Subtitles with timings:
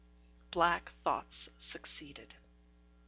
[0.51, 2.33] Black thoughts succeeded.